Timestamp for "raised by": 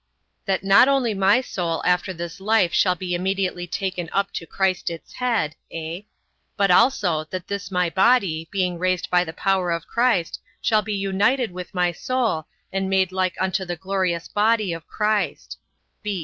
8.79-9.23